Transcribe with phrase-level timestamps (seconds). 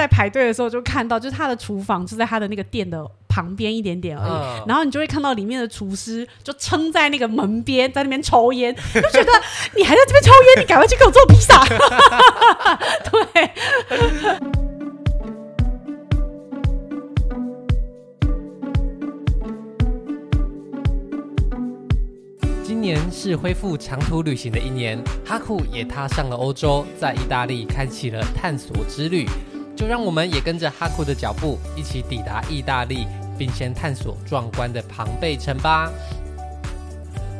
[0.00, 9.30] 在排队的时候就看到，就是他的厨房就在他的那个店的旁边一点点而已，嗯、然后你就会看到里面的厨师就撑在那个门边，在那边抽烟， 就觉得
[9.76, 11.62] 你还在这边抽烟，你赶快去给我做披萨。
[13.12, 13.50] 对。
[22.64, 29.28] 今年是恢复长途旅行的一年，哈库也踏上了欧洲，在意大利开启了探索之旅。
[29.80, 33.06] 就让我们也跟着哈库的脚步，一起抵达意大利，
[33.38, 35.90] 并先探索壮观的庞贝城吧。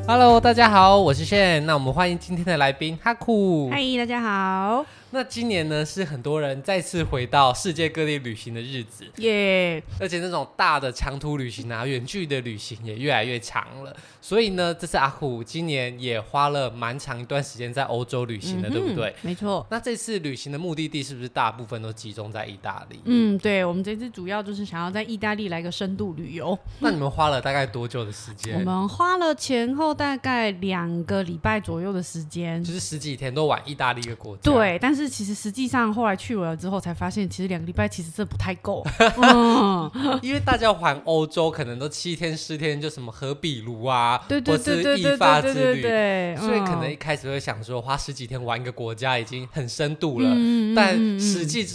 [0.07, 1.67] Hello，大家好，我是炫。
[1.67, 3.69] 那我们欢迎今天的来宾哈库。
[3.69, 4.87] 嗨，大家好。
[5.13, 9.83] 那今年呢，是很多人再次回到世界各地旅行的日子，耶！
[9.99, 13.95] 而且那种大的长途旅行啊，远距的旅行也越来越长了。
[14.21, 19.13] 所以呢，这次阿虎今年也花了蛮长一段时间在欧洲旅行的，嗯、对不对？
[19.23, 19.67] 没错。
[19.69, 23.01] 那这次旅行的目的地是不是大部分都集中在意大利？
[23.07, 26.57] 嗯，对，我们这次主要就是想要在意大利来个深度旅游。
[26.79, 28.61] 那你们花了大概多久的时间？
[28.61, 34.43] 我们花了前后大概两个礼拜左右的时间，就是十几天都玩意大利一个国家。
[34.45, 35.00] 对，但是。
[35.01, 38.87] 是，其实实际上后来去了之后才发现，其实两个礼拜其实这不太够。
[39.23, 39.91] 嗯，
[40.23, 51.67] 因为大家环欧洲可能都七天十天，就什么荷比卢啊，对对对对意法之旅，对，所以可能一开始会想说，花十几天玩一个国家已经很深度了，嗯，但实际。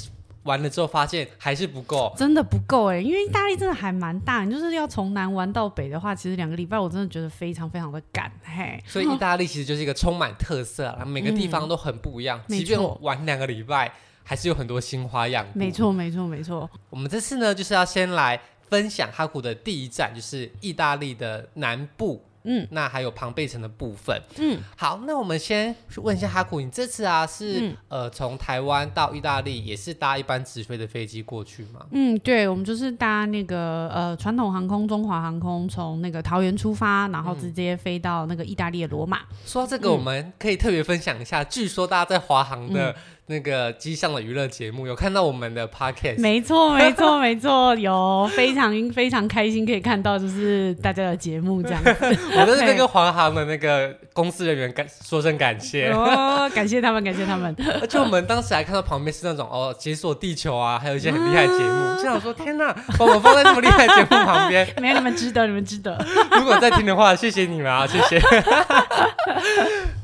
[0.46, 3.04] 完了之后发现还是不够，真的不够哎、欸！
[3.04, 8.82] 因为意大利真的还蛮大，你就是要从南玩到北的话，其实两个礼拜我真的觉得非常非常的赶嘿。
[8.88, 12.42] 所以意大利其实就是一个充满特色啊，每个地方都很不一样。
[12.48, 13.92] 嗯、即便玩两个礼拜，
[14.24, 15.46] 还是有很多新花样。
[15.54, 16.70] 没错，没错，没错。
[16.90, 22.24] 我们这次呢，就是要先来分享哈库的第一站，就是意大利的南部。
[22.46, 24.22] 嗯，那还有庞贝城的部分。
[24.38, 31.86] 嗯，好，那我们先问一下哈库，你这次啊是、嗯、呃从台湾到意大利也是搭一班直飞的飞机过去吗？
[31.92, 39.22] 嗯，对，我们就是搭那个呃传统航空中华航空，从那个桃园出发，然后直接飞到那个意大利的罗马。
[39.46, 42.96] 说到这个，我们可以特别分享一下，嗯、据说大家在华航的、嗯。
[43.28, 46.20] 那个机上的娱乐节目有看到我们的 podcast？
[46.22, 51.96] 没错，没错，没错，有非常非常开心可以看到就是大家的节目这样子。
[52.38, 57.56] 我在那个华航的那个公司人员感说声感谢 哦，感谢他们，感谢他们。
[57.82, 65.98] 而且我们当时还看到旁边是那种哦解锁地球啊，还有一些很厉害的节目，就想说天哪，把我放在这么厉害的节目旁边， 没有你们值得，你们值得。
[66.32, 68.22] 如果在听的话，谢谢你们啊，谢谢。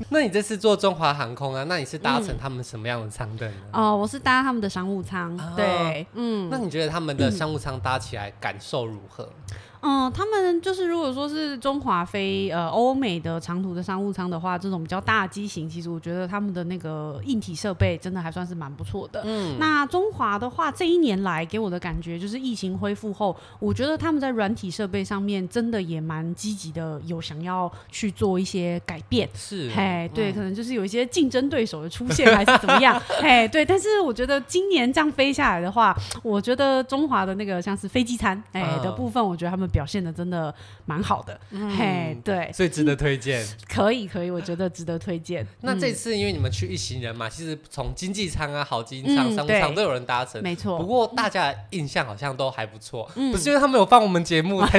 [0.09, 1.63] 那你这次坐中华航空啊？
[1.67, 3.57] 那你是搭乘他们什么样的舱等呢？
[3.73, 5.37] 哦、呃，我是搭他们的商务舱。
[5.37, 6.49] 哦、对，嗯。
[6.49, 9.23] 那你觉得他们的商务舱搭起来感受如何？
[9.23, 19.23] 嗯、呃，他们就是如果说是中华飞呃欧美的长途的商务舱的话，这种比较大的机型，其实我觉得他们的那个硬体设备真的还算是蛮不错的。
[19.25, 29.27] 嗯，那中华的话，这一年来给我的感觉就是疫情恢复后，我觉得他们在软体设备上面真的也蛮积极的，有想要去做一些改变。
[29.33, 33.01] 是，嘿，对，嗯、可能就是有一些竞争对手的出现还是怎么样？
[33.19, 39.70] 嘿，对，但是我觉得今年这样飞下来的话，我觉得中华的那个像是飞机餐哎、呃、的部分，我觉得他们。
[39.71, 40.53] 表现的真的
[40.85, 43.45] 蛮好的，嗯、嘿，对，所以值得推荐。
[43.67, 45.45] 可以，可以，我觉得值得推荐。
[45.61, 50.77] 那这次因为你们去一行人嘛，其实从经济舱啊、好经济舱、商务舱都有人搭乘，没错。
[50.77, 54.77] 不过大家印象好像都还不错，嗯、不是因为他们有放我们节目 才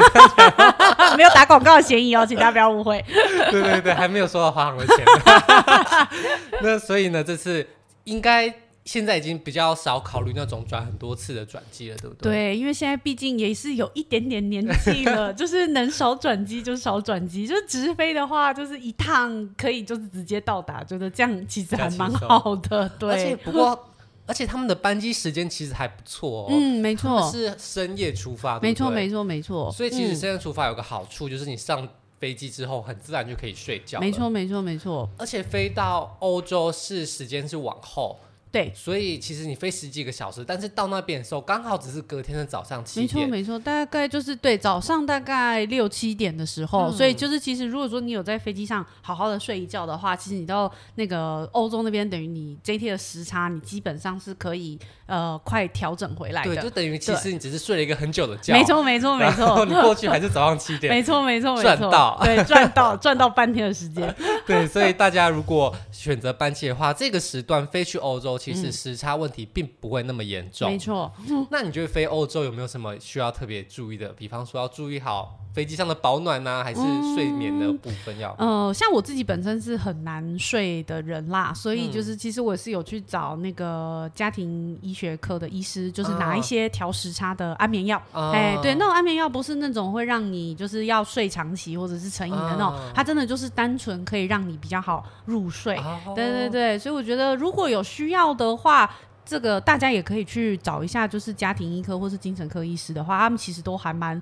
[1.17, 3.05] 没有打广告的嫌疑哦，请大家不要误会。
[3.51, 5.05] 对对对，还没有收到华航的钱。
[6.63, 7.67] 那所以呢，这次
[8.05, 8.53] 应该。
[8.85, 12.33] 现在已经比较少考虑那种转很多次的转机了，对不对？
[12.33, 22.89] 对，因为现在毕竟也是有一点点年纪了， 就是能少转机就少转机，就是直飞的话，就是一趟可以就是直接到达，觉得这样其实还蛮好的。
[22.99, 23.89] 对，而且不过，
[24.27, 26.47] 而且他们的班机时间其实还不错哦。
[26.51, 29.71] 嗯，没错，是深夜出发，没错，没错，没错。
[29.71, 31.89] 所以其实深夜出发有个好处，就是你上
[32.19, 34.01] 飞机之后很自然就可以睡觉。
[34.01, 35.09] 没错，没错，没错。
[35.17, 38.19] 而且飞到欧洲是时间是往后。
[38.53, 43.27] 对，所以其实你飞十几个小时，但是到那边的时候刚好只是隔天的早上七点。
[43.27, 56.55] 没错没错，大概就是对早上大概六七点的时候，嗯、所以就是其实如果说你有在飞机上好好的睡一觉的话，其实你到那个欧洲那边，等于你这一天的时差，你基本上是可以呃快调整回来的。
[56.55, 58.53] 对，就等于其实你只是睡了一个很久的觉。
[58.53, 60.93] 没错没错没错， 你过去还是早上七点。
[60.93, 64.15] 没错没错没错，赚到对赚到赚到半天的时间。
[64.47, 69.23] 对，所以大家如果选择班机的话，这个时段飞去欧洲，其实时差、嗯。
[69.23, 71.13] 问题并不会那么严重，没错。
[71.49, 74.09] 那你觉得飞欧洲有没有什么需要特别注意的？
[74.15, 76.81] 比方说要注意好飞机上的保暖啊，还是
[77.15, 78.35] 睡眠的部分要？
[78.39, 88.03] 嗯、呃，像我自己本身是很难睡的人啦，所以就是其实我是有去找那个家庭医学科的医师，就是拿一些调时差的安眠药。
[88.13, 95.77] 哎、啊，对，那种安眠药不是那种会让你就是要睡长期或者是成瘾的那种，啊、它真的就是单纯可以让你比较好入睡。
[95.77, 98.91] 啊、对对对，所以我觉得如果有需要的话。
[99.25, 104.21] 这个大家也可以去找一下，就是家庭医科或是精神科医师的话，他们其实都还蛮。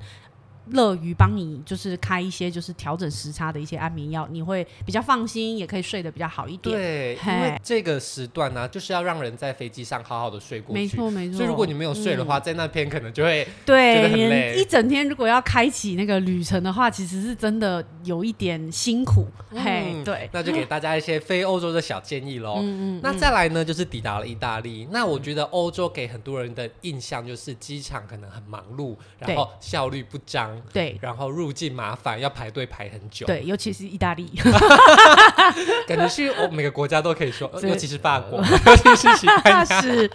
[0.73, 6.77] 乐于帮你就是开一些就是调整时差的一些安眠药，你会比较放心，也可以睡得比较好一点。
[6.77, 10.81] 对，因为这个时段呢、啊，就是要让人在飞机上好好的睡过去。
[10.81, 11.37] 没错没错。
[11.37, 14.57] 所以如果你没有睡的话，嗯、在那边可能就会对。
[14.57, 19.27] 一整天如果要开启那个旅程的话，其实是真的有一点辛苦。
[19.51, 20.29] 嗯、嘿，对。
[20.33, 22.57] 那就给大家一些非欧洲的小建议喽。
[22.59, 23.01] 嗯嗯。
[23.03, 24.87] 那再来呢，就是抵达了意大利。
[24.91, 30.60] 那我觉得欧洲给很多人的印象就是机场可能很忙碌，然后效率不彰。
[30.73, 30.99] 对。
[31.01, 31.31] 然后。
[31.31, 33.25] 入境麻烦，要排队排很久。
[33.27, 34.29] 对，尤其是意大利，
[35.87, 38.39] 感觉是我每个国家都可以说， 尤其是法国，
[38.85, 39.81] 尤其是西班牙。
[39.81, 40.11] 是，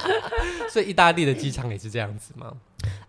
[0.69, 2.51] 所以意大利的机场也是这样子吗？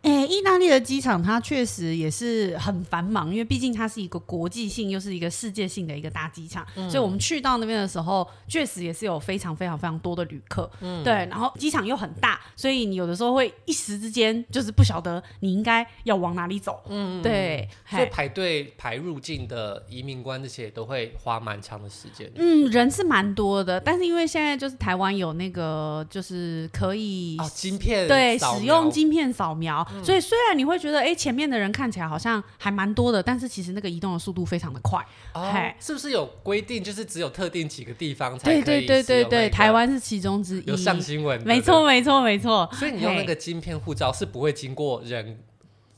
[0.03, 10.71] 哎、欸，意大利的机场它确实也是很繁忙，因为毕竟它是一个国际性又是一个世界性的一个大机场，嗯、所以我们去到那边的时候，确实也是有非常非常非常多的旅客。
[10.81, 16.81] 嗯，对，然后机场又很大，所以你有的时候会一时之间就是不晓得你应该要往哪里走。
[16.89, 22.31] 嗯，对，所以排队排入境的移民官这些都会花蛮长的时间。
[22.37, 29.66] 嗯，人是蛮多的，但是因为现在就是台湾有那个就是可以哦，晶片对使用晶片扫描。
[30.03, 35.05] 所以虽然你会觉得，哎、欸，前面的人看起来好像还蛮多的，但是其实那个移动的速度非常的快。
[35.35, 38.63] 哦，是不是有规定，就是只有特定几个地方才可以？
[38.63, 40.65] 对对对对对，台湾是其中之一。
[40.67, 41.41] 有上新闻。
[41.43, 42.69] 没错没错没错。
[42.73, 45.39] 所以你用那个晶片护照是不会经过人，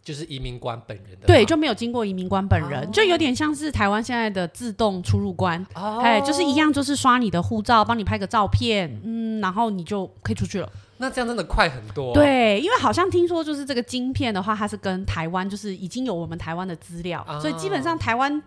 [0.02, 1.26] 就是移民官本人的。
[1.26, 5.64] 对，就没有经过移民官本人，哦、就有点像是台湾现在的自动出入关。
[5.74, 6.00] 哦。
[6.02, 10.70] 哎，就是一样，就是刷你的护照，帮你拍个照片，嗯，然后你就可以出去了。
[10.98, 12.12] 那这样真的快很多。
[12.12, 18.42] 对，因为好像听说就是这个晶片的话，它是跟台湾就是已经有我们台湾的资料，啊、所以基本上台湾。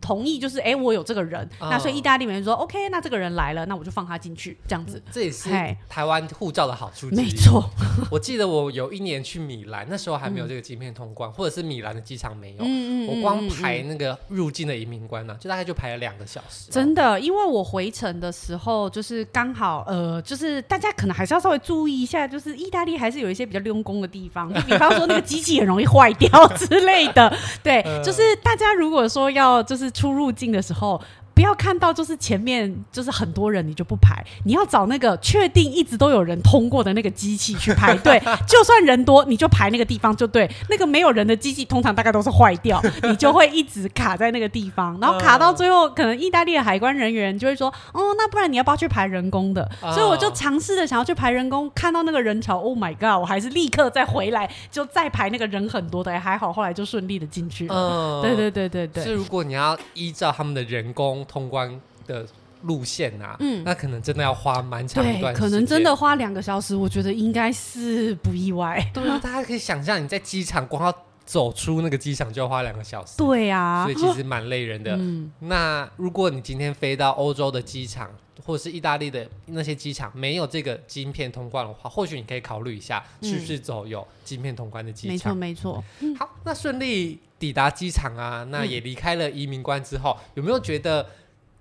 [0.00, 5.02] 同意就是哎、欸，我有这个人，哦、那所以意大利人说 OK，那这个人来了，那我就放他进去，这样子。
[5.12, 5.50] 这也是
[5.88, 7.08] 台湾护照的好处。
[7.10, 7.68] 没错，
[8.10, 12.64] 我记得我有一年去米兰，那时候还没有这个晶片通关，嗯、或者是米兰的机场没有。
[13.12, 16.70] 我光排那个入境的移民官呢、啊，就大概就排了两个小时。
[16.70, 27.30] 真的，因为我回程的时候就是刚好呃，就是大家可能还是要稍微注意一下，就是意大利还是有一些比较用功的地方， 就比方说那个机器很容易坏掉之类的。
[27.62, 29.89] 对，呃、就是大家如果说要就是。
[29.90, 31.00] 出入境的时候。
[31.40, 34.22] 不要看到就是前面就是很多人，你就不排。
[34.44, 38.20] 你要找那个确定一直都有人通过的那个机器去排队。
[38.46, 40.46] 就算人多，你就排那个地方就对。
[40.68, 44.98] 那个没有人的机器，通常大概都是坏掉，你就会一直卡在那个地方。
[45.00, 53.18] 然后卡到最后，可能意大利的海关人员就会说：“哦，那不然你要不要去排人工的？”所以我就尝试着想要去排人工，看到那个人潮，Oh my god！
[53.18, 58.20] 我还是立刻再回来，就再排那个人很多的，还好后来就顺利的进去了。
[58.20, 59.02] 对对对对对。
[59.02, 61.24] 所以如果你要依照他们的人工。
[61.30, 62.26] 通关的
[62.62, 68.84] 路线啊，嗯，那可能真的要花蛮长一段时间，可能真的花两个小时，我觉得应该是不意外。
[68.92, 70.94] 对啊，大家可以想象，你在机场光要
[71.24, 74.96] 走出那个机场就要花两个小时，对啊，所以其实蛮累人的。
[74.98, 78.10] 嗯，那如果你今天飞到欧洲的机场，
[78.44, 85.36] 或者是意大利的那些机场没有这个晶片通关的话，或许你可以考虑一下，是不是走有晶片通关的机场？
[85.36, 85.84] 没错，没错。
[86.00, 91.06] 嗯，好，那顺利抵达机场啊，那也离开了移民关之后，有没有觉得？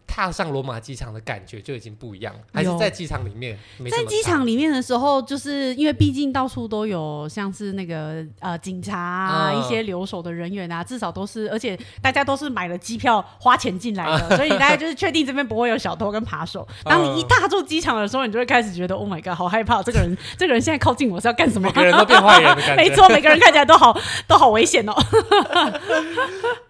[0.10, 3.58] 踏上罗马机场的感觉就已经不一样，还是在机场里面？
[3.92, 16.68] 在机场里面的时候，就是因为毕竟到处都有像是那个呃警察啊，嗯、一些留守的人员啊，至少都是，而且大家都是买了机票花钱进来的，嗯、所以大家就是确定这边不会有小偷跟扒手。
[16.86, 19.84] 嗯、当你一踏入机场的时候，你就会开始觉得、嗯、Oh my God，好害怕！
[19.84, 21.68] 这个人， 这个人现在靠近我是要干什么？
[21.70, 22.76] 每个人都变坏人的感觉。
[22.90, 23.96] 没错，每个人看起来都好
[24.28, 24.94] 都好危险哦。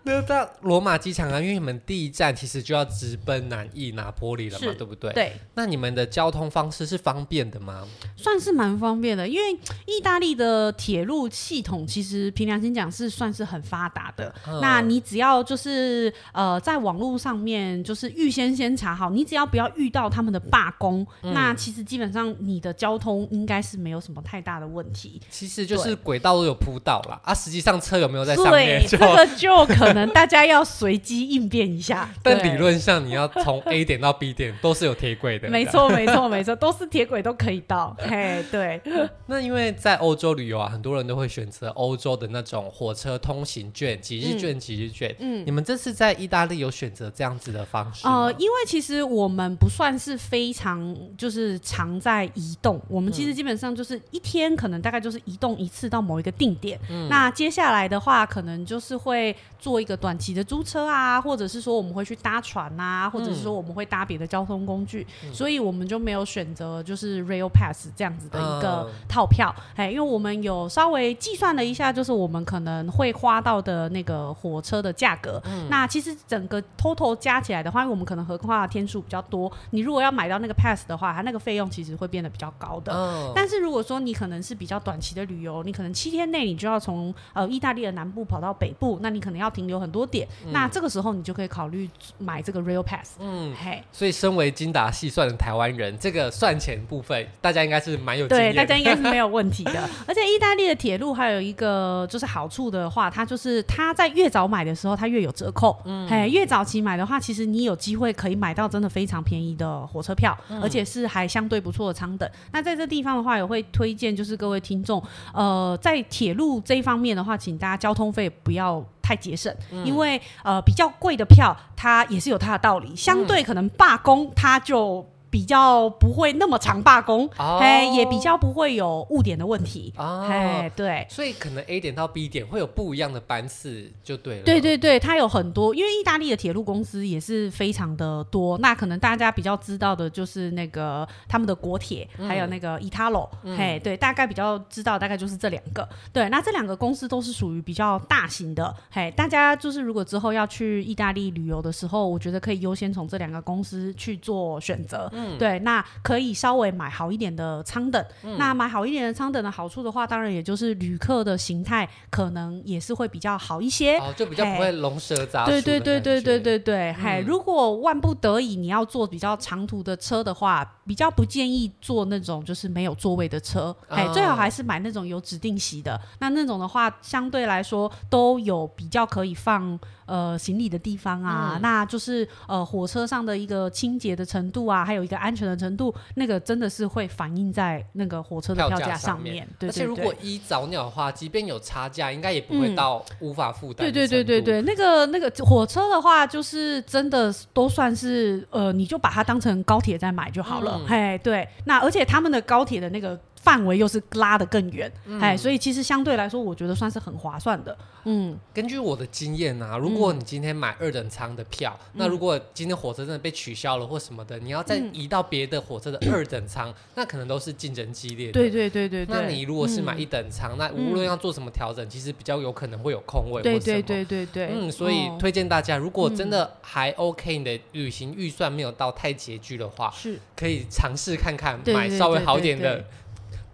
[0.09, 5.13] 那到罗马机场啊，因为你们第一站其实就要直奔南意拿坡里了嘛，对不对？
[5.13, 5.33] 对。
[5.53, 7.87] 那你们的交通方式是方便的吗？
[8.17, 9.53] 算是蛮方便的，因为
[9.85, 14.33] 意大利的铁路系统其实凭良心讲是算是很发达的。
[14.47, 25.21] 嗯、那你只要就是呃在网络上面就是预先先查好，你只要不要遇到他们的罢工，嗯、那其实基本上你的交通应该是没有什么太大的问题。
[25.29, 28.81] 其实就是轨道都有铺到了啊，实际上车有没有在上面？
[28.81, 32.09] 对，这个就可能大家要随机应变一下。
[32.23, 37.95] 但理论上你要从 A 点到 B 点都是有铁轨的，没错没错没错，都是铁轨都可以到。
[37.99, 38.81] 嘿，对。
[39.27, 45.13] 那因为在欧洲旅游啊，很多人都会选择欧洲的那种火车通行券，几日券、几日券。
[45.19, 48.07] 嗯，你们这次在意大利有选择这样子的方式？
[48.07, 56.79] 呃，因为其实我们不算是非常就是常在移动，我们其实基本上就是一天可能大概就是移动一次到某一个定点。
[56.89, 69.53] 嗯，那接下来的话，可能就是会做一个短期的租车啊，或者是说我们会去搭船啊，或者是说我们会搭别的交通工具，嗯，所以我们就没有选择就是 Rail Pass 这样子的一个套票。
[69.75, 75.41] 哎，因为我们有稍微计算了一下，就是我们可能会花到的那个火车的价格。
[75.45, 82.93] 嗯，那其实整个 total 加起来的话，因为我们可能合跨的天数比较多，你如果要买到那个 pass 的话，它那个费用其实会变得比较高的。
[82.93, 93.15] 嗯，但是如果说你可能是比较短期的旅游，你可能七天内你就要从呃意大利的南部跑到北部，那你可能要停留很多点，嗯，那这个时候你就可以考虑买这个 rail pass。
[93.19, 98.27] 嗯，嘿，所以身为精打细算的台湾人，这个算钱部分大家应该是蛮有。
[98.27, 99.89] 对，大家应该是没有问题的。
[100.05, 105.79] 而且意大利的铁路还有一个就是好处的话，它就是它在越早买的时候，它越有折扣。
[105.85, 112.29] 嗯，嘿，越早期买的话，其实你有机会可以买到真的非常便宜的火车票，嗯、而且是还相对不错的舱等。
[112.51, 115.01] 那在这地方的话，也会推荐就是各位听众，
[115.33, 122.95] 呃，在铁路这一方面的话，请大家交通费不要太节省，嗯、因为呃比较贵的票，它也是有它的道理。
[122.95, 125.03] 相对可能罢工，它就。
[125.29, 134.43] 比较不会那么常罢工，哦，嘿，也比较不会有误点的问题，哦，嘿，对，所以可能 A 点到 B 点会有不一样的班次，就对了。
[134.43, 138.57] 对对对，它有很多，因为意大利的铁路公司也是非常的多。
[138.57, 145.87] 那可能大家比较知道的就是那个他们的国铁，嗯，还有那个 Italo，嗯，嘿，对，大概比较知道大概就是这两个。
[146.11, 155.09] 对，那这两个公司都是属于比较大型的，嘿，大家就是如果之后要去意大利旅游的时候，我觉得可以优先从这两个公司去做选择。
[155.11, 158.03] 嗯，对，那可以稍微买好一点的舱等。
[158.23, 165.45] 嗯、那买好一点的舱等的好处的话，当然也就是旅客的形态可能也是会比较好一些，哦、就比较不会龙蛇杂。
[165.45, 173.75] 对对对对对对对，嗨、嗯，如果万不得已你要坐比较长途的车的话，比较不建议坐那种就是没有座位的车。
[173.87, 175.99] 哎、哦，最好还是买那种有指定席的。
[176.19, 179.79] 那那种的话，相对来说都有比较可以放。
[180.09, 189.47] 呃，行李的地方啊，嗯、那就是呃，火车上的一个清洁的程度啊，还有一个安全的程度，那个真的是会反映在那个火车的票价上面。
[189.59, 193.91] 对对对，而且如果一早鸟的话，即便有差价，应该也不会到无法负担、嗯。
[193.91, 200.81] 对对对对对，那个那个火车的话，就是真的都算是呃，你就把它当成高铁在买就好了。
[200.87, 203.19] 哎、嗯，对，那而且他们的高铁的那个。
[203.41, 207.75] 范围又是拉得更远，哎、嗯，所以其实相对来说，我觉得算是很划算的。
[208.05, 218.33] 嗯，根据我的经验啊，如果你今天买二等舱的票，嗯，那如果今天火车真的被取消了或什么的，你要再移到别的火车的二等舱，嗯， 那可能都是竞争激烈的。
[218.33, 219.15] 对对对对，对。
[219.15, 223.41] 那你如果是买一等舱，嗯，那无论要做什么调整，其实比较有可能会有空位。
[223.41, 224.49] 对对对对对。
[224.51, 232.83] 嗯，所以推荐大家，如果真的还 OK，你的旅行预算没有到太拮据的话，是可以尝试看看买稍微好一点的。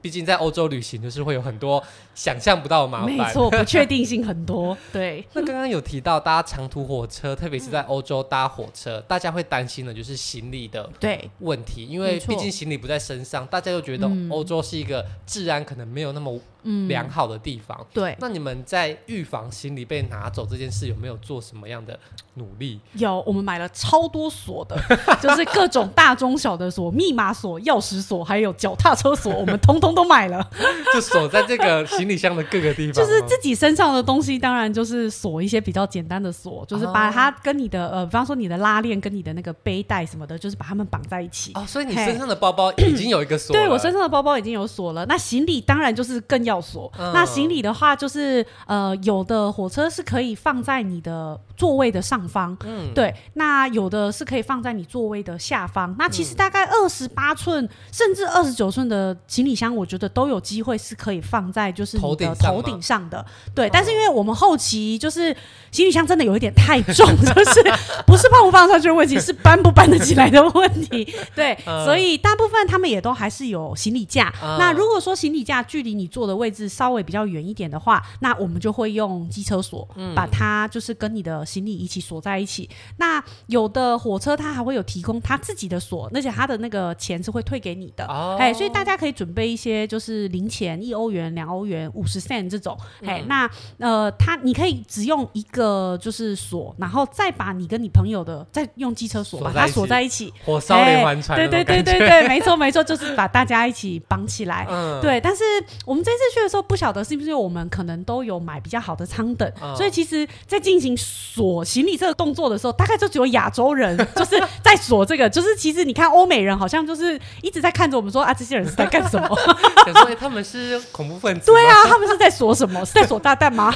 [0.05, 1.83] 毕竟在欧洲旅行，就是会有很多
[2.15, 4.75] 想象不到的麻烦，没错，不确定性很多。
[4.91, 16.39] 对，那刚刚有提到搭长途火车，特别是在欧洲搭火车，大家会担心的就是行李的对问题，因为毕竟行李不在身上，大家又觉得欧洲是一个治安可能没有那么。
[16.67, 17.85] 嗯，良好的地方。
[17.93, 21.95] 对，那你们在预防行李被拿走这件事，有没有做什么样的
[22.33, 22.79] 努力？
[22.93, 24.75] 有，我们买了超多锁的，
[25.21, 30.43] 就是各种大中小的锁、密码锁、钥匙锁，还有脚踏车锁，我们通通都买了，
[30.91, 32.93] 就锁在这个行李箱的各个地方。
[32.93, 41.51] 就是自己身上的东西，当然就是锁一些比较简单的锁，就是把它跟你的呃，比方说你的拉链跟你的那个背带什么的，就是把它们绑在一起。
[41.53, 43.55] 哦，所以你身上的包包已经有一个锁。
[43.55, 45.05] 对，我身上的包包已经有锁了。
[45.05, 46.59] 那行李当然就是更要。
[46.65, 55.93] 锁、嗯，那行李的话，就是呃，有的火车是可以放在你的座位的上方，嗯，对，那有的是可以放在你座位的下方。
[55.99, 63.25] 那其实大概二十八寸甚至二十九寸的行李箱，我觉得都有机会是可以放在就是你的头顶上的。
[63.53, 65.35] 对，但是因为我们后期就是
[65.71, 67.63] 行李箱真的有一点太重， 就是
[68.05, 71.07] 不是放不放上去的问题，是搬不搬得起来的问题。
[71.33, 74.33] 对， 所以大部分他们也都还是有行李架。
[74.59, 81.45] 那如果说行李架距离你坐的位置稍微比较远一点的话，那我们就会用机车锁，把它就是跟你的。
[81.45, 82.67] 行李一起锁在一起。
[82.97, 88.03] 那有的火车它还会有提供它自己的锁，而且它的那个钱是会退给你的。
[88.07, 92.77] 哦，哎，所以大家可以准备一些就是零钱，一欧元、两欧元、五十 cent 这种。
[93.05, 93.49] 哎、嗯，那
[93.79, 100.33] 呃，它你可以只用一个就是锁，然后再把你跟你朋友的再用机车锁把它锁在一起。
[100.45, 101.37] 火烧连环船。
[101.37, 104.65] 对对对对对，没错没错，就是把大家一起绑起来。
[104.69, 105.19] 嗯，对。
[105.21, 105.43] 但是
[105.85, 115.29] 我们这次去的时候，不晓得是不是我们可能都有买比较好的舱等，嗯、所以其实，在进行锁行李这个动作的时候，大概就只有亚洲人 就是在锁这个。
[115.29, 119.27] 就是其实你看欧美人好像就是一直在看着我们说啊，这些人是在干什么？
[120.01, 121.47] 所以他们是恐怖分子？
[121.51, 122.83] 对啊，他们是在锁什么？
[122.85, 123.73] 是在锁炸弹吗？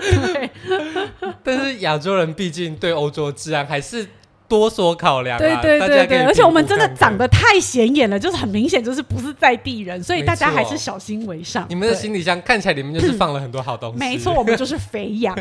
[0.00, 0.50] 对。
[1.42, 4.06] 但是亚洲人毕竟对欧洲治安还是。
[4.48, 11.66] 多所考量，对对对对，而且我们真的长得太显眼了，就是很明显就是不是在地人，所以大家还是小心为上。
[11.68, 15.36] 你们的行李箱看起来里面就是放了很多好东西，没错，我们就是肥羊，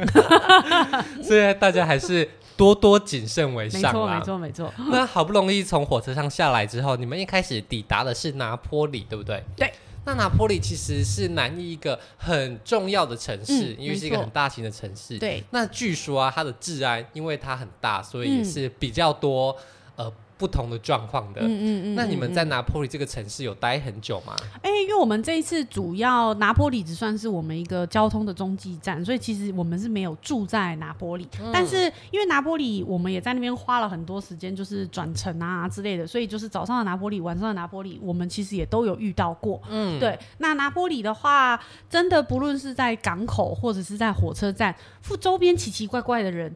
[1.21, 3.79] 所以大家还是多多谨慎为上。
[3.79, 4.73] 没错没错没错。
[4.89, 9.43] 那好不容易从火车上下来之后，你们一开始抵达的是拿坡里，对不对？
[9.55, 9.71] 对。
[10.05, 15.17] 那拿坡里其实是南意一个很重要的城市，嗯、因为是一个很大型的城市。
[15.17, 15.43] 对。
[15.51, 19.55] 那据说啊，它的治安，因为它很大，所以也是比较多、
[19.97, 20.13] 嗯、呃。
[20.37, 21.95] 不同的状况的，嗯嗯嗯。
[21.95, 24.35] 那你们在拿坡里这个城市有待很久吗？
[24.61, 31.27] 哎、欸，因为我们这一次主要拿坡里只算是我们一个交通的中继站，所以其实我们是没有住在拿坡里。
[31.39, 39.61] 嗯、但是因为拿坡里，我们也在那边花了很多时间，就是转乘啊之类的，所以就是早上的拿坡里，晚上的拿坡里，我们其实也都有遇到过。
[39.69, 40.17] 嗯，对。
[40.39, 46.53] 那拿坡里的话，真的不论是在港口或者是在火车站，附周边奇奇怪怪的人。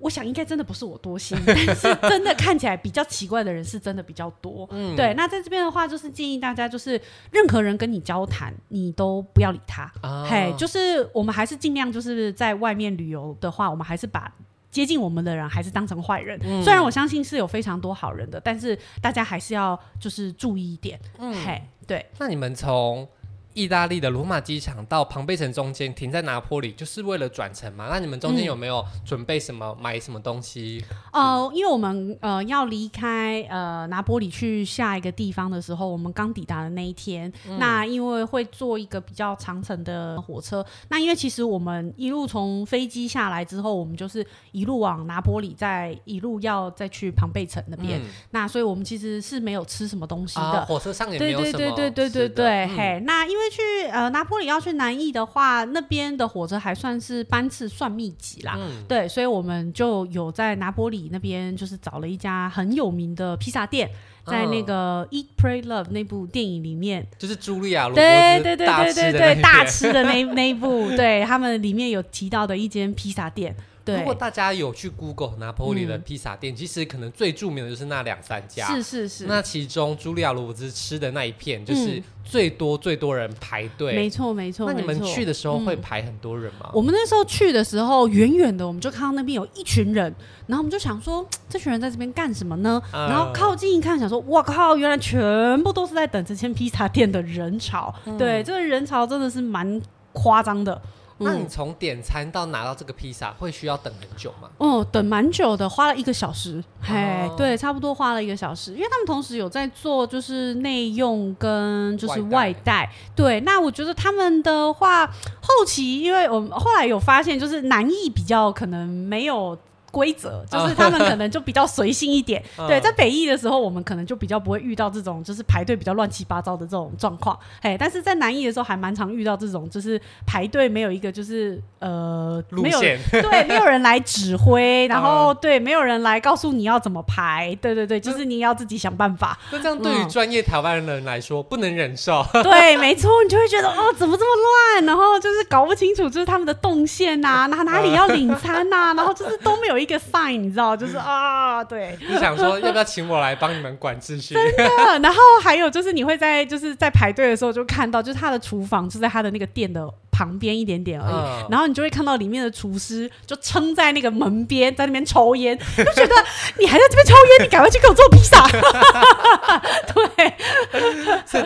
[0.00, 4.66] 我想应该真的不是我多心，但是真的看起来比较奇怪的人是真的比较多。
[4.72, 5.14] 嗯，对。
[5.14, 9.82] 那在这边的话，就是建议大家，就是任何人跟你交谈，你都不要理他。
[10.00, 14.32] 啊、嘿，就是我们还是尽量就是在外面旅游的话，我们还是把
[14.70, 16.40] 接近我们的人还是当成坏人。
[16.42, 20.98] 嗯、虽然我相信是有非常多好人的，但是大家还是要就是注意一点。
[21.18, 22.06] 嗯，嘿，对。
[22.18, 23.06] 那你们从。
[23.52, 27.88] 意大利的罗马机场到庞贝城中间停在拿坡里，就是为了转乘嘛？
[27.90, 30.84] 那你们中间有没有准备什么、嗯、买什么东西？
[31.12, 53.39] 呃，因为我们呃要离开呃拿坡里去下一个地方的时候，我们刚抵达的那一天，嗯、那因为会坐一个比较长程的火车，那因为其实我们一路从飞机下来之后，我们就是一路往拿坡里，再一路要再去庞贝城那边，嗯、那所以我们其实是没有吃什么东西的，啊、火车上也没有什么，对对对对对对对，嗯、嘿，那因为。
[53.40, 63.88] 因为去呃拿坡里要去南义的话，那边的火车还算是班次算密集啦，嗯、对，所以我们就有在拿坡里那边就是找了一家很有名的披萨店，
[64.26, 73.56] 在那个《Eat Pray Love》那部电影里面，就是茱莉亚罗对对对对对对大吃的那那一部，对他们里面有提到的一间披萨店。
[73.84, 78.66] 对如果大家有去 Google 拿坡里的披萨店，嗯、其实可能最著名的就是那两三家。
[78.66, 79.26] 是是是。
[79.26, 83.94] 那其中茱莉亚罗伯兹吃的那一片，就是最多最多人排队。
[83.94, 84.66] 没错没错。
[84.66, 86.66] 那你们去的时候会排很多人吗？
[86.66, 90.14] 嗯、我们那时候去的时候，远远的我们就看到那边有一群人，
[90.46, 92.80] 然后我们就想说，这群人在这边干什么呢？
[92.92, 97.94] 嗯、然后靠近一看，想说，哇靠，原来全部都是在等这间披萨店的人潮。
[98.04, 99.80] 嗯、对，这个人潮真的是蛮
[100.12, 100.80] 夸张的。
[101.20, 104.48] 那你从点餐到拿到这个披萨会需要等很久吗？
[104.58, 106.62] 哦，等蛮久的，花了一个小时。
[106.80, 112.84] 嘿，对，差不多花了一个小时，因为他们同时有在做就是内用跟就是外带。
[112.84, 119.56] 外对，那我觉得他们的话后期，因为我们后来有发现，就是南艺比较可能没有。
[119.90, 139.36] 规则就是他们可能就比较随性一点， 对，在北艺的时候，我们可能就比较不会遇到这种就是排队比较乱七八糟的这种状况，哎，但是在南艺的时候还蛮常遇到这种，就是排队没有一个就是呃路线，对，没有人来指挥，然后对，没有人来告诉你要怎么排，对对对，就是你要自己想办法。
[139.50, 144.42] 那这样对于专业台湾人来说不能忍受，对，没错，你就会觉得哦，怎么这么
[144.76, 149.79] 乱，然后就是搞不清楚就是他们的动线呐，哪哪里要领餐呐，然后就是都没有。
[149.80, 154.34] 一个 sign，你知道，就是啊，对，你想说要不要请我来帮你们管秩序？
[154.34, 154.98] 真的。
[155.00, 166.14] 然后还有就是你会在就是在排队的时候就看到，就是他的厨房就在他的那个店的旁边一点点而已，嗯、然后你就会看到里面的厨师就撑在那个门边，在那边抽烟，就觉得
[166.58, 168.46] 你还在这边抽烟，你赶快去给我做披萨。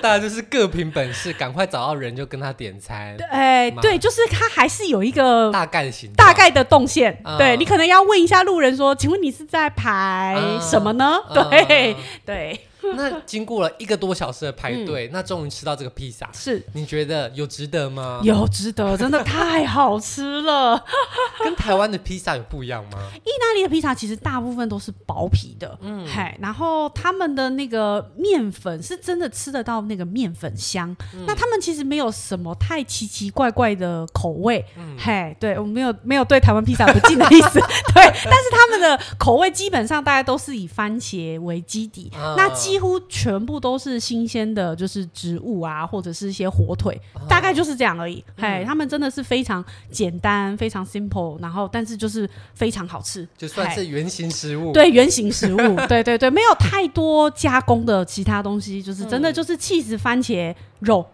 [0.05, 3.17] 大家就是各凭本事，赶快找到人就跟他点餐。
[3.31, 7.19] 哎，对，就是他还是有一个大概的行，大概的动线。
[7.25, 11.19] 嗯、对，你可能要问一下路人说，请问你是在排什么呢？
[11.31, 12.61] 嗯、对、嗯、对。
[12.97, 16.63] 那经过了一个多小时的排队，嗯、那终于吃到这个披萨，是。
[16.73, 18.21] 你觉得有值得吗？
[18.23, 20.85] 有值得，真的太好吃了。
[21.43, 22.99] 跟台湾的披萨有不一样吗？
[23.25, 30.95] 意大利的披萨其实大部分都是薄皮的，嗯，嘿，然后他们的那个面粉是真的吃得到那个面粉香。
[31.15, 37.61] 嗯、那他们其实没有什么太奇奇怪怪的口味，嗯、嘿，对我没有没有对台湾披萨不敬的意思，
[37.95, 48.17] 对，但是他们的口味基本上大家都是以番茄为基底，啊、那几乎全部都是新鲜的，就是植物啊，或者是一些火腿，啊、大概就是这样而已。
[48.37, 54.73] 嘿，嗯、他们真的是非常简单，非常 simple，然后但是就是非常好吃，就算是原型食物。
[54.73, 61.07] 对，原型食物， 对对对，没有太多加工的其他东西，就是真的就是气死番茄肉。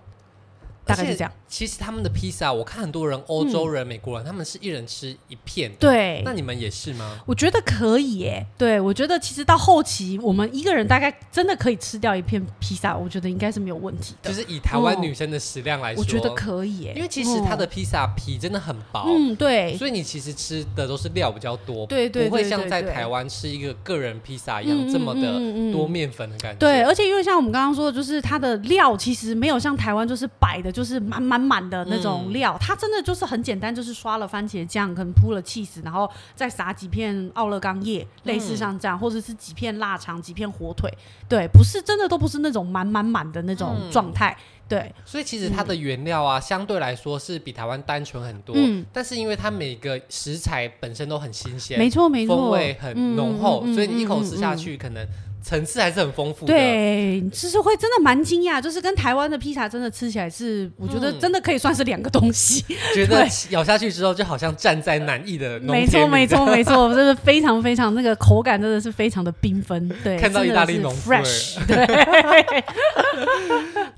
[0.87, 1.31] 大概是这样。
[1.51, 5.71] 其实他们的披萨，我看很多人，欧洲人、美国人，他们是一人吃一片。
[5.81, 7.21] 对，那你们也是吗？
[7.27, 8.47] 我觉得可以耶。
[8.57, 14.31] 对，我觉得其实到后期，我们一个人大概真的可以吃掉一片披萨，我觉得应该是没有问题的。
[14.31, 16.93] 就是以台湾女生的食量来说，我觉得可以耶。
[16.95, 19.77] 因为其实它的披萨皮真的很薄，嗯，对。
[19.77, 26.59] 所以你其实吃的都是料比较多，对对，不会像在台湾吃一个个人披萨一样这么的多面粉的感觉。
[26.61, 32.11] 对，而且因为像我们刚刚说的，就是它的料其实没有像台湾就是摆的，就是满满满的那种。
[32.31, 40.89] 料，它真的就是很简单，就是刷了番茄酱，可能铺了起司，然后再撒几片奥勒冈叶，类似像这样，或者是几片腊肠、几片火腿，
[41.29, 44.37] 对，不是真的都不是那种满满满的那种状态，
[44.69, 44.95] 对。
[45.05, 55.07] 所以其实它的原料啊，相对来说是比台湾单纯很多，嗯，但是因为它每个食材本身都很新鲜，没错没错，风味很浓厚，所以你一口吃下去可能。
[55.43, 62.65] 层次还是很丰富的，对，就是会真的蛮惊讶，就是跟台湾的披萨真的吃起来是，我觉得真的可以算是两个东西。
[62.69, 65.59] 嗯、觉得咬下去之后，就好像站在南艺的。
[65.61, 69.89] 没错，没错，没错，真的非常非常那个口感，真的是非常的缤纷。
[70.05, 71.11] 对，看到意大利农夫。
[71.67, 71.87] 对。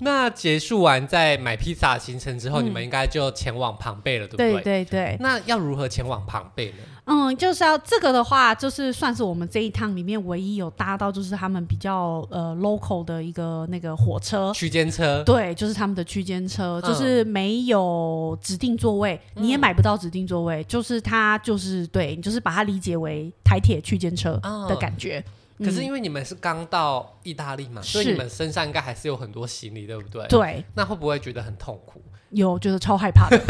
[0.01, 4.53] 那结束完在买披萨行程之后，嗯、你们应该就前往庞贝了，对不对？
[4.53, 5.17] 对对对。
[5.21, 6.77] 那要如何前往庞贝呢？
[7.13, 15.23] 嗯，就是要这个的话，就是算是我们这一趟里面唯一有搭到，就是他们比较呃 local 的一个那个火车区间车。
[15.25, 25.23] 对，就是他们的区间车，嗯、就是没有指定座位，你也买不到指定座位，嗯、就是它就是对，你就是把它理解为台铁区间车的感觉。
[25.59, 30.27] 嗯、可是因为你们是刚到意大利嘛，是所以你们身上应该还是有很多行李，对不对？
[30.29, 30.65] 对。
[30.75, 32.03] 那会不会觉得很痛苦？
[32.33, 33.39] 有，觉得超害怕的。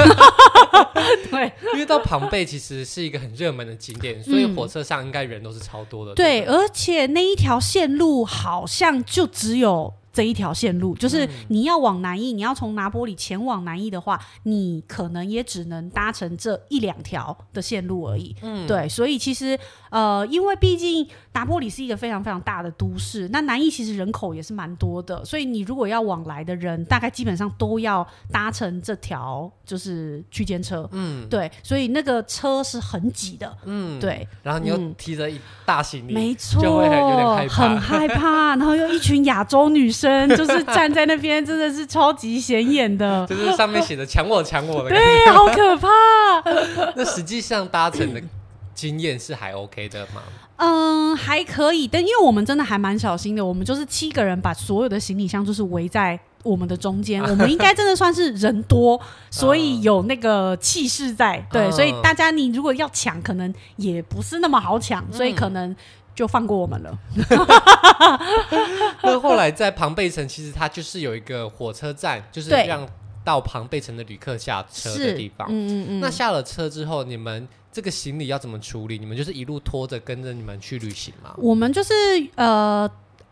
[1.31, 6.15] 对，因为到庞贝其实是一个很热门的景点，所以火车上应该人都是超多的。
[6.15, 9.95] 对，而且那一条线路好像就只有。
[10.13, 18.37] 这一条线路，就是你要往南义，嗯、你要从拿坡里前往南翼的话，你可能也只能搭乘这一两条的线路而已。
[18.43, 19.59] 嗯，对，所以其实
[19.91, 30.87] 呃，因为毕竟拿坡里是一个非常非常大的都市，那南翼其实人口也是蛮多的，所以你如果要往来的人，大概基本上都要搭乘这条就是区间车。
[30.93, 33.57] 嗯，对，所以那个车是很挤的。
[33.65, 40.02] 嗯，对，然后你又提着一大行李，没错，就会很有点害怕，很害怕，然后又一群亚洲女生。
[40.29, 43.27] 就是站在那边，真的是超级显眼的。
[43.31, 45.89] 就是上面写着“抢我，抢我”的，对，好可怕。
[46.97, 48.21] 那实际上搭乘的
[48.75, 50.23] 经验是还 OK 的吗？
[50.57, 61.45] 嗯，还可以，但因为我们真的还蛮小心的，我们就是七个人把所有的行李箱就是围在我们的中间，我们应该真的算是人多，所以有那个气势在。
[61.51, 65.75] 对，所以大家你如果要抢，可能也不是那么好抢，所以可能。
[66.15, 66.99] 就放过我们了。
[69.03, 72.89] 那后来在庞贝城，其实它就是有一个火车站，就是让
[73.25, 75.47] 到庞贝城的旅客下车的地方。
[75.51, 76.01] 嗯嗯嗯。
[76.01, 78.99] 那下了车之后，你们这个行李要怎么处理？
[78.99, 81.35] 你们就是一路拖着跟着你们去旅行吗？
[81.37, 81.93] 我们就是
[82.37, 82.91] 呃。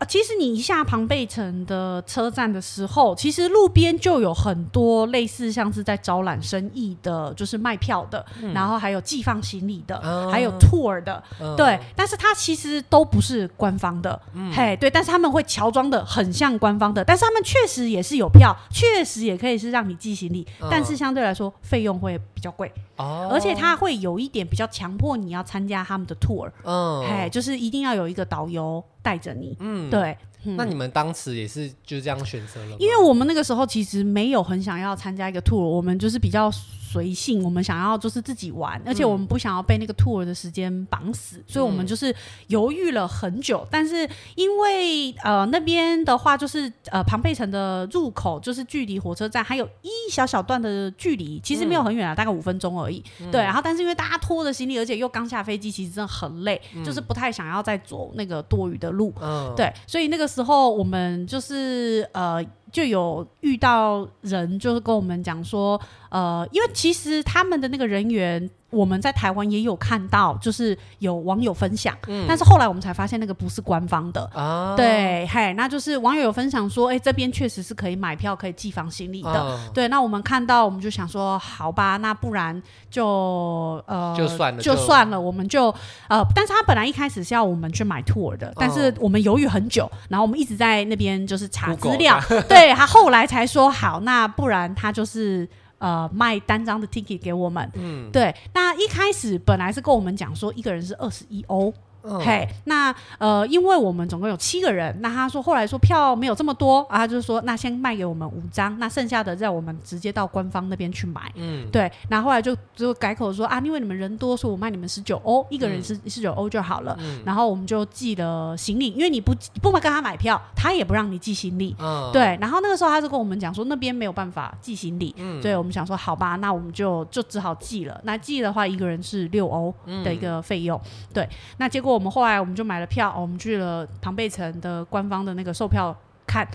[0.08, 11.78] 其实你一下庞贝城的车站的时候，其实路边就有很多类似像是在招揽生意的，就是卖票的，嗯、然后还有寄放行李的，嗯、还有 tour 的，嗯、对。
[11.94, 14.90] 但是它其实都不是官方的，嗯、嘿，对。
[14.90, 28.82] 但是他们会乔装的很像官方的，但是他们确实也是有票，确实也可以是让你寄行李，嗯、但是相对来说费用会比较贵，哦、而且他会有一点比较强迫你要参加他们的 tour，嗯，哎，就是一定要有一个导游。
[29.02, 32.76] 带着你，嗯，对，嗯、那你们当时也是就这样选择了吗？
[32.78, 36.52] 因为我们那个时候其实没有很想要参加一个 tour，我们就是比较
[36.90, 42.12] 随性，我们想要就是自己玩，而且我们不想要被那个 tour 的时间绑死，嗯、所以我们就是
[42.48, 43.64] 犹豫了很久。
[43.70, 53.00] 但是因为呃那边的话，就是呃庞贝城的入口就是距离火车站还有一小小段的距离，其实没有很远啊，嗯、大概五分钟而已。
[53.20, 59.14] 嗯、对，然后但是因为大家拖着行李，而且又刚下飞机，其实真的很累，嗯、就是不太想要再走那个多余的路。
[59.20, 62.44] 嗯，对，所以那个时候我们就是呃。
[62.72, 65.80] 就有遇到人，就是跟我们讲说，
[66.10, 68.50] 呃，因为其实他们的那个人员。
[68.70, 85.74] 我们在台湾也有看到，就是有网友分享，嗯、但是后来我们才发现那个不是官方的，啊、对，嘿，那就是网友有分享说，哎，这边确实是可以买票可以寄房行李的，啊、对，那我们看到我们就想说，好吧，那不然就呃就算了，就算了，我们就
[86.08, 95.48] 呃，但是他本来一开始是要我们去买 tour 的，但是我们犹豫很久，然后我们一直在那边就是查资料，对，他后来才说好，那不然他就是。
[95.80, 98.32] 呃，卖单张的 ticket 给我们，嗯，对。
[98.54, 101.74] 那一开始本来是跟我们讲说，一个人是二十一欧。
[102.02, 111.30] 嘿那呃，因为我们总共有七个人，那他说后来说票没有这么多啊，他就是说那先卖给我们五张，那剩下的在我们直接到官方那边去买。
[111.34, 116.96] 嗯，对，然后，后来就就改口说啊，因为你们人多，所以我卖你们十九欧，一个人是十九欧就好了。
[117.00, 121.76] 嗯，然后我们就寄了行李，因为你不不跟他买票，他也不让你寄行李。
[121.78, 122.38] 嗯，对。
[122.40, 128.00] 然后那个时候他就跟我们讲说那边没有办法寄行李，嗯，对，我们想说好吧，那我们就就只好寄了。
[128.04, 130.80] 那寄的话，一个人是六欧的一个费用。
[130.84, 131.89] 嗯，对，那结果。
[131.92, 135.94] 我们后来我们就买了票，我们去了庞贝城的官方的那个售票
[136.26, 136.46] 看，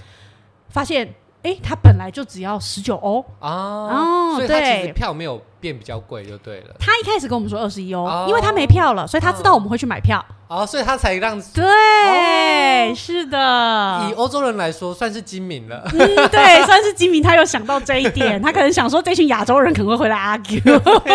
[0.69, 6.75] 发现哎，它本来就只要十九欧啊，哦，所以它其实票没有变比较贵就对了。
[6.79, 10.23] 他一开始跟我们说二十一欧，哦，因为他没票了，所以他知道我们会去买票。
[10.55, 14.07] 哦，所以他才让对，哦、是的。
[14.09, 15.83] 以欧洲人来说，算是精明了。
[15.93, 15.97] 嗯，
[16.29, 17.21] 对， 算是精明。
[17.21, 20.61] 他有想到这一点， 他可能想说，这群亚洲人可能会回来 argue。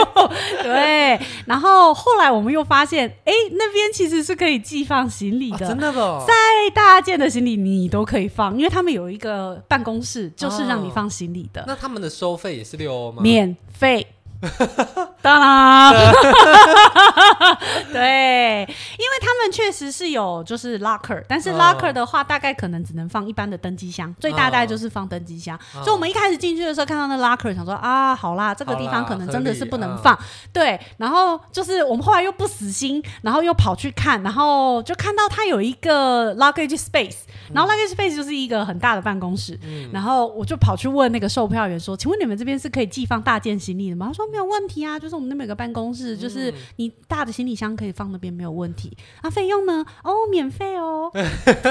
[0.63, 1.19] 对。
[1.47, 6.25] 然后后来我们又发现，哎，那边其实是可以寄放行李的，哦、真的哦。
[6.27, 6.35] 再
[6.75, 11.63] 大件的行李你都可以放，因为他们有一个办公室，就是让你放行李的。
[11.63, 13.23] 哦、那他们的收费也是六欧吗？
[13.23, 14.07] 免费。
[15.23, 15.93] 当然，
[17.93, 18.67] 对，
[18.99, 25.59] 因为他们确实是有就是 locker，但是 locker 的话大概可能只能放一般的登机箱，最大概就是放登机箱。
[25.73, 30.19] 所以我们一开始进去的时候看到那 locker，想说啊，好啦，这个地方可能真的是不能放。
[30.55, 37.19] 对，然后就是我们后来又不死心，然后又跑去看，然后就看到它有一个 luggage space，
[37.53, 39.61] 然后 luggage space 就是一个很大的办公室，
[39.93, 44.07] 然后我就跑去问那个售票员说，请问你们这边是可以寄放大件行李的吗？
[44.07, 48.97] 他说没有问题啊，就是我们那边有个办公室，就是你大的行李箱可以放那边没有问题。
[49.21, 49.85] 啊，费用呢？
[50.03, 51.11] 哦，免费哦。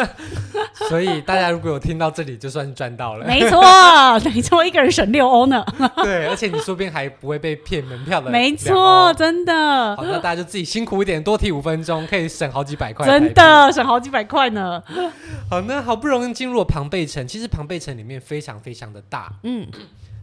[0.89, 3.25] 所以大家如果有听到这里，就算是赚到了。
[3.25, 3.61] 没错，
[4.29, 5.63] 没错，一个人省六欧呢。
[6.03, 8.29] 对，而且你说不定还不会被骗门票的。
[8.29, 9.95] 没错，真的。
[9.95, 13.05] 好，那大家就自己辛苦一点，多提五分钟，可以省好几百块。
[13.05, 14.81] 真的省好几百块呢。
[15.49, 19.31] 好，那好不容易进入了庞贝城，其实庞贝城里面非常非常的大。
[19.43, 19.67] 嗯。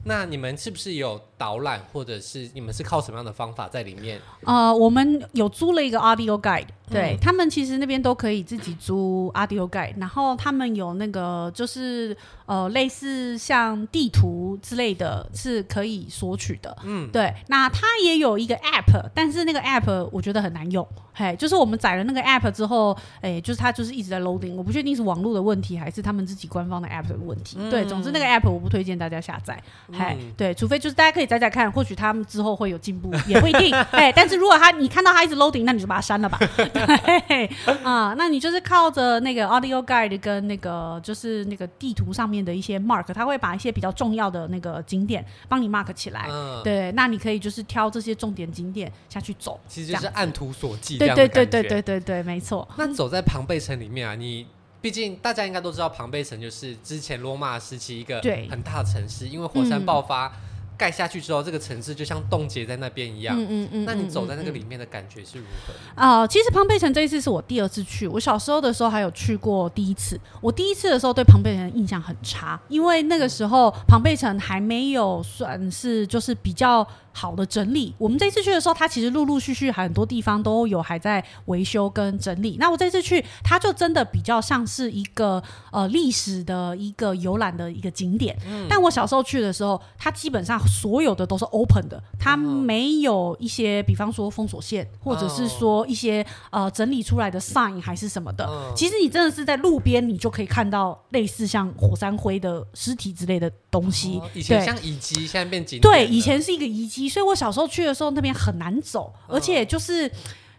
[0.09, 4.21] 那你们是不是有导览，或者是你们是靠什么样的方法在里面？
[4.45, 16.77] 呃，我们有租了一个 audio guide，对、嗯、他们其实那边都可以自己租 audio guide，然后他们有那个就是呃类似像地图之类的，是可以索取的。
[16.85, 17.35] 嗯，对。
[17.49, 20.87] 那它也有一个 app，但是那个 app 我觉得很难用。
[21.19, 27.57] 嘿，就是我们载了那个 app 之后，哎、欸，就是它就是一直在 loading，我不确定是网络的问题还是他们自己官方的 app 的问题。
[27.59, 29.59] 嗯、对，总之那个 app 我不推荐大家下载。
[29.91, 33.75] 嘿，嗯、对，除非就是大家可以载载看，或许他们之后会有进步，也不一定。
[33.93, 36.39] 哎，但是如果他你看到他一直 loading，那你就把它删了吧。
[37.29, 37.47] 对，
[37.83, 46.27] 啊，那你就是靠着那个 audio guide 跟那个就是那个地图上面的一些 mark，他会把一些比较重要的那个景点帮你 mark 起来。
[46.31, 50.99] 嗯、对，那你可以就是挑这些重点景点下去走，其实就是按图索骥。
[50.99, 52.67] 对对对对对对对，没错。
[52.77, 54.47] 那走在庞贝城里面啊，你
[54.81, 60.27] 毕竟大家应该都知道，庞贝城就是之前罗马时期一个很大的城市，因为火山爆发。
[60.29, 60.33] 嗯
[60.77, 63.37] 盖下去之后，这个城市就像冻结在那边一样。
[63.39, 63.85] 嗯嗯嗯。
[63.85, 65.73] 那你走在那个里面的感觉是如何？
[65.95, 68.07] 啊、呃，其实庞贝城这一次是我第二次去。
[68.07, 70.21] 我小时候的时候还有去过第一次。
[70.41, 76.87] 我第一次的时候对庞贝城的印象很差，因为那个时候庞贝城还没有算是就是比较
[77.17, 77.95] 好的整理。
[77.97, 82.57] 我们这次去的时候，它其实陆陆续续很多地方都有还在维修跟整理。
[82.61, 88.37] 那我这次去，它就真的比较像是一个呃历史的一个游览的一个景点。
[88.47, 88.67] 嗯。
[88.69, 90.61] 但我小时候去的时候，它基本上。
[90.67, 98.47] 所有的都是 open 的，它没有一些，比方说封锁线，或者是说一些呃整理出来的 sign 还是什么的。
[98.77, 104.21] 其实你真的是在路边，你就可以看到类似像火山灰的尸体之类的东西。
[104.35, 105.81] 以前像遗迹，现在变景。
[105.81, 110.11] 对，以前是一个遗迹，基，所以我小时候去的时候那边很难走，而且就是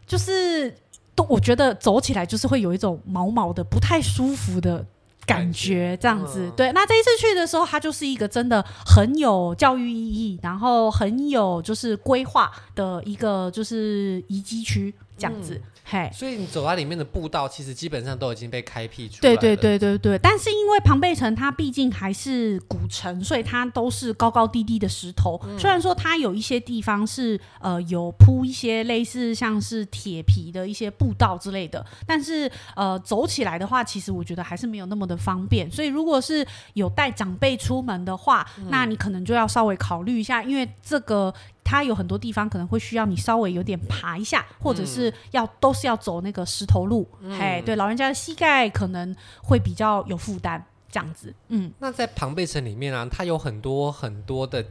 [0.06, 0.74] 就是
[1.14, 4.86] 都我觉得走起来就是会有一种毛毛的不太舒服的。
[5.28, 6.72] 感觉这样子，嗯、对。
[6.72, 15.56] 那这一次去的时候，它就是一个真的很有教育意义，然后很有就是规划的一个就是遗迹区这样子。
[15.56, 19.20] 嗯嘿，所以你走在里面的步道，其实基本上都已经被开辟出来。
[19.22, 25.40] 对对对对对，但是因为庞贝城它毕竟还是古城，所以它都是高高低低的石头。
[25.48, 35.72] 嗯、虽然说它有一些地方是呃有铺一些类似像是铁皮的一些步道之类的，但是呃走起来的话，其实我觉得还是没有那么的方便。
[35.72, 41.34] 所以如果是有带长辈出门的话，嗯、那你可能就要稍微考虑一下，因为这个。
[41.70, 51.36] 它有很多地方可能会需要你稍微有点爬一下，或者是要都是要走那个石头路，嗯、对，老人家的膝盖可能会比较有负担，这样子。
[51.50, 54.66] 嗯，那在庞贝城里面啊，它有很多很多的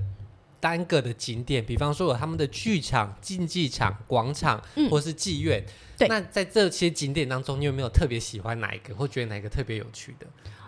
[0.58, 5.62] 单个的景点，比方说有他们的剧场、竞技场、广场，嗯、或是妓院。
[5.98, 10.26] 对，那在这些景点当中，你有没有特别喜欢哪一个，或觉得哪一个特别有趣的？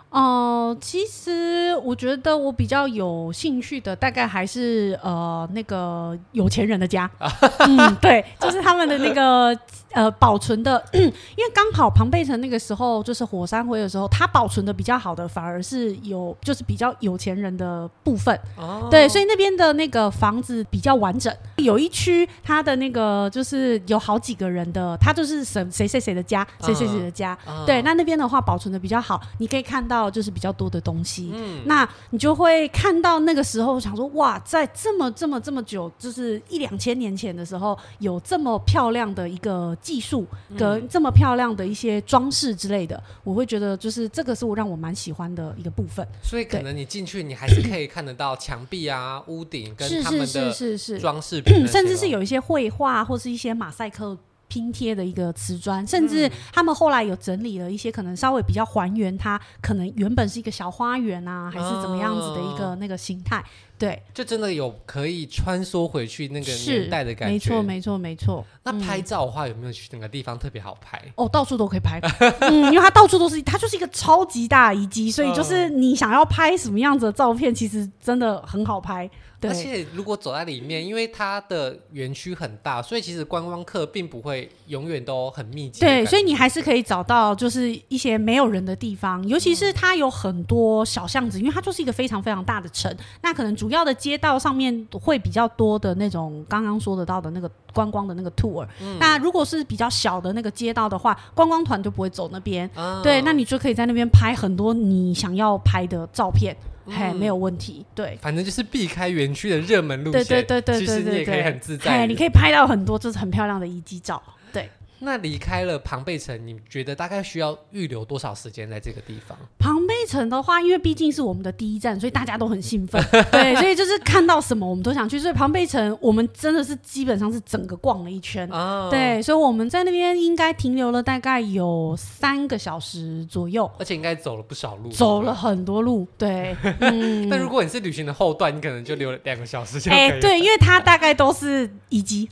[0.09, 7.09] 哦、呃，其实我觉得我比较有兴趣的，大概还是呃那个有钱人的家，
[7.67, 9.57] 嗯，对，就是他们的那个。
[9.91, 18.39] 呃，保存的， 因为刚好庞贝城那个时候就是火山灰的时候，它保存的比较好的，反而是有就是比较有钱人的部分。
[18.55, 21.35] 哦，对，所以那边的那个房子比较完整。
[21.57, 27.35] 有一区，它的那个就是有好几个人的，它就是谁谁谁谁的家，谁谁谁的家。
[27.47, 31.31] 哦、对，那那边的话保存的比较好，你可以看到就是比较多的东西。
[31.33, 39.75] 嗯，那你就会看到那个时候想说，哇，在这么这么这么久，就是一两千年前的时候，有这么漂亮的一个。
[39.81, 40.25] 技术
[40.57, 46.05] 跟这么漂亮的一些装饰之类的，嗯、我会觉得就是这个是我让我蛮喜欢的一个部分。
[46.21, 50.99] 所以可能你进去，你还是可以看得到墙壁啊、屋顶跟他们的是是是。
[50.99, 63.43] 装饰品， 甚至是有一些绘画或是一些马赛克拼贴的一个瓷砖，甚至他们后来有整理了一些可能稍微比较还原它可能原本是一个小花园啊，还是怎么样子的一个那个形态。
[63.79, 67.33] 对，就真的有可以穿梭回去那个年代的感觉。
[67.33, 68.45] 没错，没错，没错。
[68.63, 71.01] 那拍照的话，有没有去哪个地方特别好拍？
[71.15, 71.97] 哦，到处都可以拍。
[72.41, 79.09] 嗯，因为它到处都是，它就是一个超级大遗迹，所以就是你想要拍什么样子的照片，其实真的很好拍。
[79.39, 79.49] 对。
[79.49, 85.79] 而且如果走在里面，因为它的园区很大，所以其实观光客并不会永远都很密集。
[85.79, 93.68] 对，所以你还是可以找到就是一些没有人的地方，尤其是它有很多小巷子，因为它就是一个非常非常大的城，那可能主。
[93.69, 102.67] 主要的街道上面会比较多的那种刚刚说得到的那个观光的那个 tour，嗯、那如果是比较小的那个街道的话，观光团就不会走那边。
[102.73, 107.85] 哦、对，那你就可以在那边拍很多你想要拍的照片，嗯、嘿，没有问题。
[107.93, 110.25] 对，反正就是避开园区的热门路线。
[110.25, 111.99] 对对对对对对，其实你也可以很自在。
[111.99, 114.19] 嘿，你可以拍到很多就是很漂亮的遗迹照。
[114.51, 114.67] 对。
[115.01, 119.37] 那离开了庞贝城，你觉得大概需要预留多少时间在这个地方？
[119.57, 125.19] 庞贝城的话，因为毕竟是我们的第一站，所以大家都很兴奋， 对，所以就是看到什么我们都想去。
[125.19, 136.55] 所以庞贝城我们真的是基本上是整个逛了一圈，哦、对，所以我们在那边应该停留了大概有三个小时左右，而且应该走了不少路，走了很多路，对。
[136.79, 140.15] 嗯、但如果你是旅行的后段，你可能就留了两个小时就可以了。
[140.15, 142.29] 哎，对，因为它大概都是遗迹，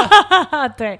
[0.76, 0.98] 对。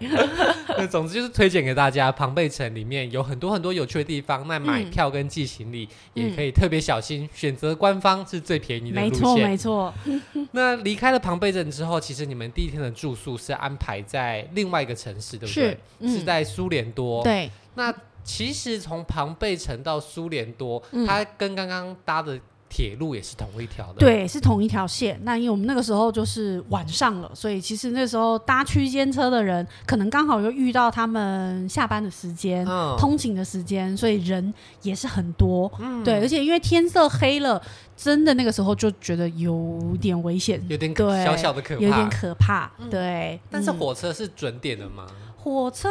[0.90, 4.46] 总之就是推荐给大家，庞贝城里面有很多很多有趣的地方。
[4.48, 9.48] 那买票跟寄行李也可以特别小心，选择官方是最便宜的路线。
[9.48, 10.46] 没错，没错。
[10.52, 15.70] 那离开了庞贝镇之后，其实你们第一天的住宿是安排在另外一个城市，对不对？
[15.70, 17.22] 是，嗯、是在苏联多。
[17.22, 17.50] 对。
[17.74, 22.38] 那其实从庞贝城到苏联多，它跟刚刚搭的。
[22.70, 25.18] 铁路也是同一条的，对，是同一条线。
[25.24, 35.70] 那因为我们那个时候就是晚上了，所以其实那时候搭区间车的人，可能刚好又遇到他们下班的时间、嗯、通勤的时间，所以人也是很多。
[35.80, 37.60] 嗯，对，而且因为天色黑了，
[37.96, 42.70] 真的那个时候就觉得有点危险，有点小小的可怕，有点可怕。
[42.88, 45.06] 对，但是火车是准点的吗？
[45.36, 45.88] 火车。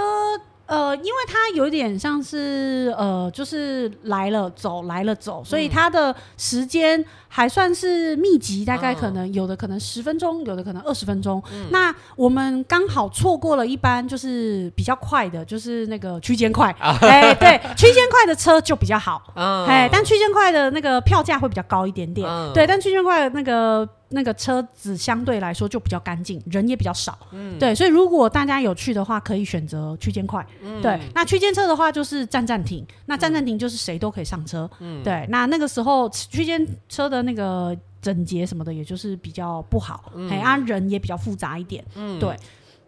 [0.69, 11.41] 呃，因为它有点像是呃，就是来了走，来了走，所以它的时间还算是密集，大概可能有的可能十分钟，有的可能二十分钟。
[11.53, 16.75] 嗯、那我们刚好错过了一班就是比较快的，就是那个区间快。
[16.81, 19.21] 哎，对，区间快的车就比较好。
[19.37, 22.27] 哎，但区间快的那个票价会比较高一点点。
[22.53, 23.87] 对，但区间快的那个。
[24.11, 40.11] 那个车子相对来说就比较干净，人也比较少，嗯，对，所以如果大家有去的话，可以选择区间快，嗯，对，那区间车的话就是站站停，那站站停就是谁都可以上车，嗯，对，那那个时候区间车的那个整洁什么的，也就是比较不好。
[40.29, 41.83] 哎、嗯，啊，人也比较复杂一点。
[41.95, 42.35] 嗯，对。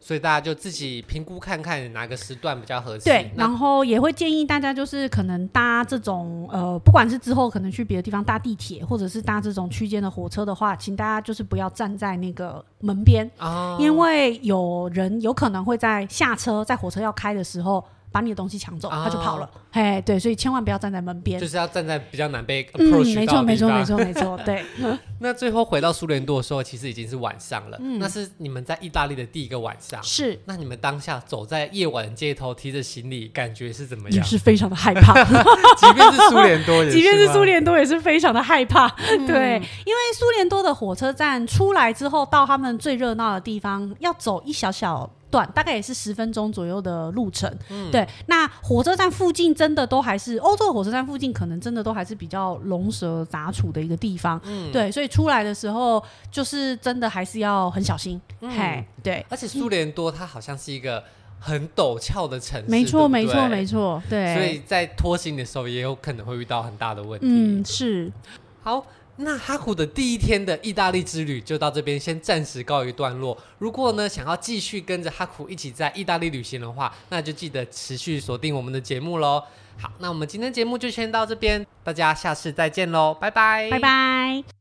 [0.04, 3.06] 所以大家就自己评估看看哪个时段比较合适。
[3.06, 17.84] 对，然后也会建议大家就是可能搭这种呃，不管是之后可能去别的地方搭地铁，或者是搭这种区间的火车的话，请大家就是不要站在那个门边，哦，因为有人有可能会在下车，在火车要开的时候。
[18.12, 19.50] 把你的东西抢走，他就跑了。
[19.72, 24.38] 哎、哦，对，所以千万不要站在门边，就是要站在比较难被 approach 嗯，没错，没错，没错，没错。
[24.46, 24.66] 对。
[25.20, 27.78] 那最后回到苏联多的时候，其实已经是晚上了。
[27.80, 27.98] 嗯。
[27.98, 30.02] 那是你们在意大利的第一个晚上。
[30.04, 30.38] 是。
[30.46, 34.18] 那你们当下走在夜晚街头，提着行李，感觉是怎么样？
[34.18, 35.14] 也是非常的害怕。
[35.78, 38.88] 即便是苏联多，即便是苏联多，也是非常的害怕。
[39.10, 39.56] 嗯、对，
[39.86, 45.10] 因为苏联多的火车站出来之后，到他们最热闹的地方，要走一小小。
[45.32, 48.08] 段大概也是十分钟左右的路程，嗯，对。
[48.28, 54.92] 那火车站附近真的都还是欧洲的火车站附近，可能真的都还是比较龙蛇杂处的一个地方，嗯，对。
[54.92, 59.26] 所以出来的时候，就是真的还是要很小心，嗯、嘿，对。
[59.30, 61.04] 而且苏联多它好像是一个
[61.40, 64.36] 很陡峭的城市，没错，没错，没错，对。
[64.36, 68.12] 所以在拖行的时候，也有可能会遇到很大的问题，嗯，是。
[68.62, 68.86] 好。
[69.24, 73.38] 那哈库的第一天的意大利之旅就到这边，先暂时告一段落。
[73.60, 79.44] 如果呢，想要继续跟着哈库一起在意大利旅行的话，那就记得持续锁定我们的节目喽。
[79.78, 84.61] 好，那我们今天节目就先到这边，大家下次再见喽，拜拜，拜拜。